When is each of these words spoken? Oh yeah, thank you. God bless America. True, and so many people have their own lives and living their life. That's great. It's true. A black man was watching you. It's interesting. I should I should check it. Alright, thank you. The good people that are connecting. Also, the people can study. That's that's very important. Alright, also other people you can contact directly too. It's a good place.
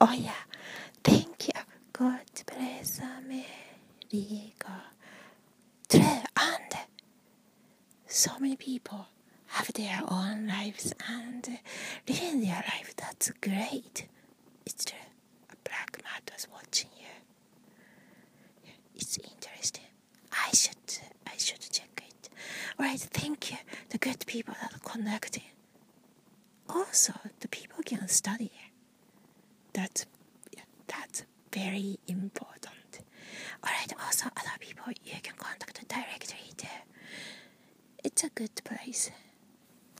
Oh 0.00 0.12
yeah, 0.12 0.32
thank 1.04 1.48
you. 1.48 1.60
God 1.92 2.20
bless 2.46 3.00
America. 3.00 4.82
True, 5.88 6.02
and 6.36 6.76
so 8.06 8.30
many 8.38 8.56
people 8.56 9.06
have 9.48 9.72
their 9.72 10.00
own 10.08 10.46
lives 10.48 10.92
and 11.08 11.58
living 12.08 12.40
their 12.40 12.62
life. 12.74 12.94
That's 12.96 13.30
great. 13.40 14.06
It's 14.66 14.84
true. 14.84 14.98
A 15.50 15.56
black 15.68 15.98
man 16.02 16.22
was 16.32 16.46
watching 16.52 16.90
you. 16.98 17.06
It's 18.94 19.18
interesting. 19.18 19.84
I 20.32 20.50
should 20.54 20.76
I 21.26 21.36
should 21.38 21.60
check 21.70 22.02
it. 22.08 22.28
Alright, 22.78 23.00
thank 23.00 23.50
you. 23.52 23.58
The 23.90 23.98
good 23.98 24.24
people 24.26 24.54
that 24.60 24.74
are 24.74 24.90
connecting. 24.90 25.42
Also, 26.68 27.12
the 27.40 27.48
people 27.48 27.78
can 27.84 28.06
study. 28.08 28.52
That's 29.76 30.06
that's 30.86 31.24
very 31.52 31.98
important. 32.08 33.00
Alright, 33.62 33.92
also 34.02 34.26
other 34.26 34.56
people 34.58 34.84
you 35.04 35.20
can 35.22 35.34
contact 35.36 35.86
directly 35.86 36.38
too. 36.56 36.66
It's 38.02 38.24
a 38.24 38.30
good 38.30 38.54
place. 38.64 39.10